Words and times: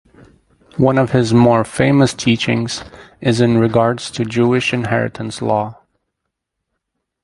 One 0.77 0.97
of 0.97 1.11
his 1.11 1.31
more 1.31 1.63
famous 1.63 2.11
teachings 2.15 2.83
is 3.21 3.39
in 3.39 3.59
regards 3.59 4.09
to 4.09 4.25
Jewish 4.25 4.73
Inheritance 4.73 5.43
law. 5.43 5.77